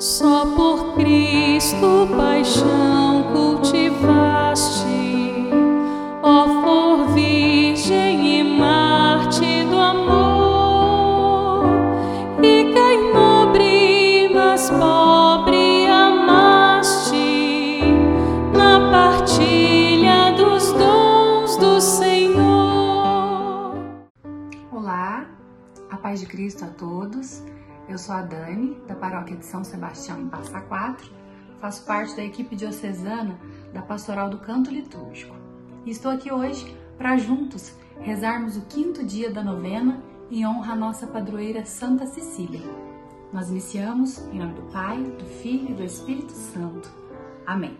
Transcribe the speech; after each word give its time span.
Só 0.00 0.46
por 0.56 0.94
Cristo 0.94 2.08
paixão 2.16 3.22
cultivaste, 3.34 4.86
ó 6.22 6.62
for 6.62 7.08
virgem 7.12 8.40
e 8.40 8.42
Marte 8.42 9.62
do 9.64 9.78
amor, 9.78 11.66
e 12.42 12.64
nobre, 13.12 14.30
mas 14.34 14.70
pobre 14.70 15.86
amaste 15.86 17.82
na 18.56 18.90
partilha 18.90 20.32
dos 20.32 20.72
dons 20.72 21.58
do 21.58 21.78
Senhor. 21.78 22.40
Olá, 24.72 25.26
a 25.90 25.96
paz 25.98 26.20
de 26.20 26.26
Cristo 26.26 26.64
a 26.64 26.68
todos. 26.68 27.42
Eu 27.90 27.98
sou 27.98 28.14
a 28.14 28.22
Dani, 28.22 28.80
da 28.86 28.94
paróquia 28.94 29.36
de 29.36 29.44
São 29.44 29.64
Sebastião 29.64 30.20
em 30.20 30.28
Passa 30.28 30.60
Quatro, 30.60 31.10
faço 31.60 31.84
parte 31.84 32.14
da 32.14 32.22
equipe 32.22 32.54
diocesana 32.54 33.36
da 33.74 33.82
Pastoral 33.82 34.30
do 34.30 34.38
Canto 34.38 34.70
Litúrgico. 34.70 35.34
E 35.84 35.90
estou 35.90 36.12
aqui 36.12 36.32
hoje 36.32 36.72
para 36.96 37.16
juntos 37.16 37.74
rezarmos 37.98 38.56
o 38.56 38.60
quinto 38.60 39.04
dia 39.04 39.32
da 39.32 39.42
novena 39.42 40.00
em 40.30 40.46
honra 40.46 40.74
à 40.74 40.76
nossa 40.76 41.04
padroeira 41.04 41.66
Santa 41.66 42.06
Cecília. 42.06 42.60
Nós 43.32 43.50
iniciamos 43.50 44.20
em 44.32 44.38
nome 44.38 44.54
do 44.54 44.70
Pai, 44.70 45.02
do 45.02 45.24
Filho 45.24 45.70
e 45.70 45.74
do 45.74 45.82
Espírito 45.82 46.32
Santo. 46.32 46.88
Amém. 47.44 47.76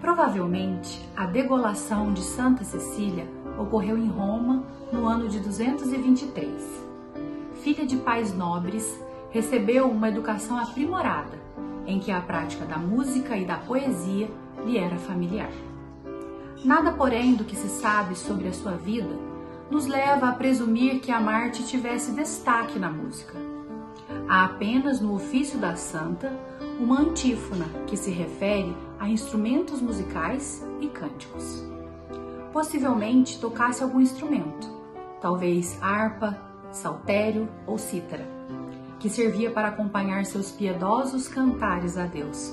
Provavelmente, 0.00 1.06
a 1.14 1.26
degolação 1.26 2.14
de 2.14 2.22
Santa 2.22 2.64
Cecília 2.64 3.28
ocorreu 3.58 3.98
em 3.98 4.08
Roma 4.08 4.64
no 4.90 5.06
ano 5.06 5.28
de 5.28 5.38
223 5.38 6.91
filha 7.62 7.86
de 7.86 7.96
pais 7.96 8.34
nobres, 8.34 9.00
recebeu 9.30 9.88
uma 9.88 10.08
educação 10.08 10.58
aprimorada, 10.58 11.40
em 11.86 12.00
que 12.00 12.10
a 12.10 12.20
prática 12.20 12.64
da 12.64 12.76
música 12.76 13.36
e 13.36 13.44
da 13.44 13.56
poesia 13.56 14.28
lhe 14.64 14.76
era 14.76 14.98
familiar. 14.98 15.52
Nada, 16.64 16.92
porém, 16.92 17.34
do 17.34 17.44
que 17.44 17.56
se 17.56 17.68
sabe 17.68 18.16
sobre 18.16 18.48
a 18.48 18.52
sua 18.52 18.72
vida 18.72 19.16
nos 19.70 19.86
leva 19.86 20.28
a 20.28 20.32
presumir 20.32 21.00
que 21.00 21.10
a 21.10 21.20
Marte 21.20 21.64
tivesse 21.64 22.12
destaque 22.12 22.78
na 22.78 22.90
música. 22.90 23.38
Há 24.28 24.44
apenas 24.44 25.00
no 25.00 25.14
ofício 25.14 25.58
da 25.58 25.76
santa 25.76 26.32
uma 26.78 27.00
antífona 27.00 27.64
que 27.86 27.96
se 27.96 28.10
refere 28.10 28.76
a 28.98 29.08
instrumentos 29.08 29.80
musicais 29.80 30.66
e 30.80 30.88
cânticos. 30.88 31.64
Possivelmente 32.52 33.40
tocasse 33.40 33.82
algum 33.82 34.00
instrumento, 34.00 34.68
talvez 35.20 35.78
harpa, 35.80 36.51
saltério 36.72 37.48
ou 37.66 37.78
cítara, 37.78 38.26
que 38.98 39.08
servia 39.08 39.50
para 39.50 39.68
acompanhar 39.68 40.24
seus 40.24 40.50
piedosos 40.50 41.28
cantares 41.28 41.96
a 41.96 42.06
Deus, 42.06 42.52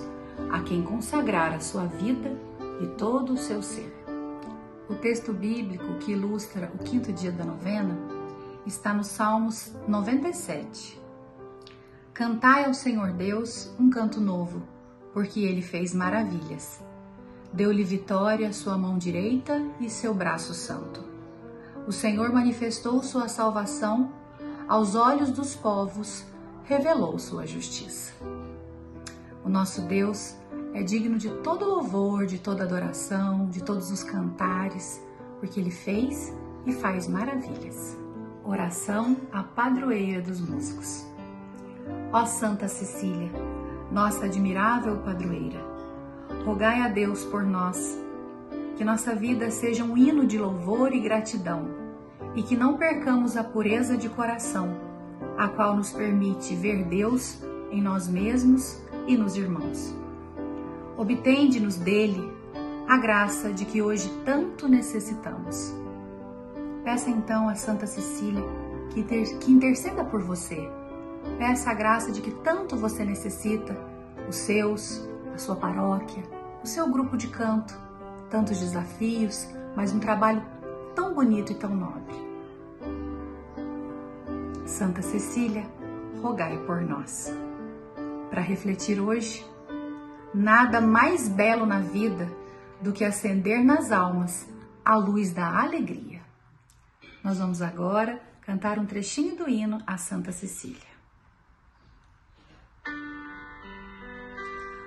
a 0.51 0.61
quem 0.61 0.83
consagrara 0.83 1.59
sua 1.59 1.85
vida 1.85 2.37
e 2.81 2.87
todo 2.97 3.33
o 3.33 3.37
seu 3.37 3.61
ser. 3.61 3.95
O 4.89 4.95
texto 4.95 5.31
bíblico 5.31 5.97
que 5.99 6.11
ilustra 6.11 6.71
o 6.73 6.83
quinto 6.83 7.13
dia 7.13 7.31
da 7.31 7.45
novena 7.45 7.97
está 8.65 8.93
no 8.93 9.03
Salmos 9.03 9.71
97. 9.87 10.99
Cantai 12.13 12.65
ao 12.65 12.73
Senhor 12.73 13.11
Deus 13.13 13.71
um 13.79 13.89
canto 13.89 14.19
novo, 14.19 14.61
porque 15.13 15.39
ele 15.41 15.61
fez 15.61 15.93
maravilhas. 15.93 16.83
Deu-lhe 17.53 17.83
vitória 17.83 18.51
sua 18.51 18.77
mão 18.77 18.97
direita 18.97 19.63
e 19.79 19.89
seu 19.89 20.13
braço 20.13 20.53
santo. 20.53 21.08
O 21.89 21.91
Senhor 21.91 22.31
manifestou 22.31 23.01
sua 23.01 23.27
salvação 23.27 24.11
aos 24.67 24.93
olhos 24.93 25.31
dos 25.31 25.55
povos, 25.55 26.23
revelou 26.65 27.17
sua 27.17 27.47
justiça. 27.47 28.13
O 29.43 29.49
nosso 29.49 29.81
Deus 29.81 30.35
é 30.71 30.83
digno 30.83 31.17
de 31.17 31.31
todo 31.41 31.65
louvor, 31.65 32.27
de 32.27 32.37
toda 32.37 32.63
adoração, 32.63 33.47
de 33.47 33.63
todos 33.63 33.89
os 33.89 34.03
cantares, 34.03 35.01
porque 35.39 35.59
ele 35.59 35.71
fez 35.71 36.31
e 36.67 36.73
faz 36.73 37.07
maravilhas. 37.07 37.97
Oração 38.43 39.17
à 39.31 39.41
padroeira 39.41 40.21
dos 40.21 40.39
músicos. 40.39 41.07
Ó 42.13 42.23
Santa 42.23 42.67
Cecília, 42.67 43.31
nossa 43.91 44.25
admirável 44.25 44.97
padroeira, 44.97 45.59
rogai 46.45 46.83
a 46.83 46.87
Deus 46.87 47.25
por 47.25 47.41
nós 47.41 47.97
que 48.77 48.85
nossa 48.85 49.13
vida 49.13 49.51
seja 49.51 49.83
um 49.83 49.97
hino 49.97 50.25
de 50.25 50.37
louvor 50.37 50.93
e 50.93 51.01
gratidão 51.01 51.78
e 52.35 52.43
que 52.43 52.55
não 52.55 52.77
percamos 52.77 53.35
a 53.35 53.43
pureza 53.43 53.97
de 53.97 54.09
coração, 54.09 54.77
a 55.37 55.47
qual 55.47 55.75
nos 55.75 55.91
permite 55.91 56.55
ver 56.55 56.83
Deus 56.85 57.41
em 57.71 57.81
nós 57.81 58.07
mesmos 58.07 58.81
e 59.07 59.17
nos 59.17 59.35
irmãos. 59.35 59.95
Obtende-nos 60.97 61.77
dele 61.77 62.31
a 62.87 62.97
graça 62.97 63.51
de 63.51 63.65
que 63.65 63.81
hoje 63.81 64.09
tanto 64.25 64.67
necessitamos. 64.67 65.73
Peça 66.83 67.09
então 67.09 67.47
a 67.47 67.55
Santa 67.55 67.85
Cecília 67.87 68.43
que, 68.91 69.03
que 69.03 69.51
interceda 69.51 70.03
por 70.03 70.21
você. 70.21 70.69
Peça 71.37 71.69
a 71.69 71.73
graça 71.73 72.11
de 72.11 72.21
que 72.21 72.31
tanto 72.31 72.75
você 72.75 73.03
necessita, 73.05 73.77
os 74.27 74.35
seus, 74.35 75.07
a 75.33 75.37
sua 75.37 75.55
paróquia, 75.55 76.23
o 76.63 76.67
seu 76.67 76.89
grupo 76.89 77.15
de 77.15 77.27
canto 77.27 77.89
tantos 78.29 78.59
desafios, 78.59 79.47
mas 79.75 79.93
um 79.93 79.99
trabalho 79.99 80.41
tão 80.95 81.13
bonito 81.13 81.51
e 81.51 81.55
tão 81.55 81.75
nobre. 81.75 82.18
Santa 84.69 85.01
Cecília, 85.01 85.65
rogai 86.21 86.55
por 86.59 86.79
nós. 86.81 87.33
Para 88.29 88.39
refletir 88.39 89.01
hoje, 89.01 89.43
nada 90.33 90.79
mais 90.79 91.27
belo 91.27 91.65
na 91.65 91.79
vida 91.79 92.31
do 92.79 92.93
que 92.93 93.03
acender 93.03 93.63
nas 93.65 93.91
almas 93.91 94.47
a 94.85 94.95
luz 94.95 95.33
da 95.33 95.59
alegria. 95.59 96.21
Nós 97.23 97.39
vamos 97.39 97.63
agora 97.63 98.21
cantar 98.41 98.77
um 98.77 98.85
trechinho 98.85 99.35
do 99.35 99.49
hino 99.49 99.81
a 99.87 99.97
Santa 99.97 100.31
Cecília. 100.31 100.89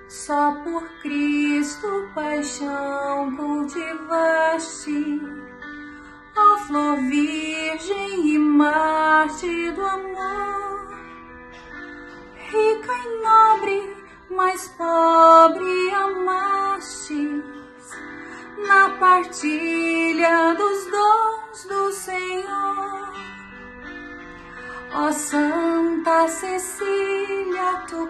Só 0.07 0.63
por 0.63 0.87
Cristo 1.01 1.87
paixão 2.15 3.35
cultivaste, 3.35 5.19
flor 6.67 6.97
virgem 6.97 8.35
e 8.35 8.39
Marte 8.39 9.71
do 9.71 9.85
amor, 9.85 10.97
rica 12.35 12.93
e 12.93 13.21
nobre, 13.21 13.97
mas 14.29 14.67
pobre 14.77 15.91
amaste, 15.93 17.43
na 18.67 18.89
partilha 18.91 20.53
dos 20.53 20.85
dons 20.85 21.65
do 21.65 21.91
Senhor. 21.91 23.13
Ó 24.95 25.11
Santa 25.11 26.27
Cecília, 26.27 27.83
tu 27.89 28.07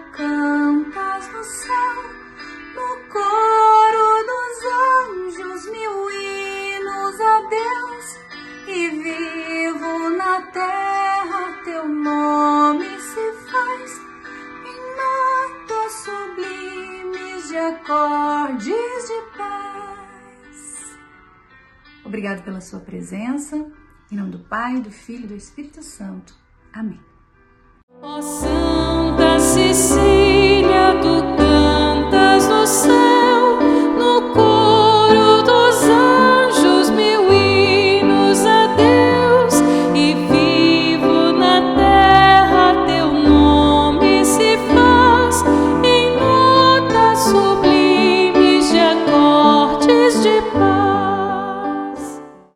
de 17.54 17.58
acordes 17.58 18.66
de 18.66 19.38
paz. 19.38 20.98
Obrigado 22.04 22.42
pela 22.42 22.60
sua 22.60 22.80
presença. 22.80 23.70
Em 24.10 24.16
nome 24.16 24.32
do 24.32 24.40
Pai, 24.40 24.80
do 24.80 24.90
Filho 24.90 25.26
e 25.26 25.28
do 25.28 25.36
Espírito 25.36 25.80
Santo. 25.80 26.34
Amém. 26.72 26.98
Ó 28.02 28.20
Santa 28.20 29.38
Cecília. 29.38 30.13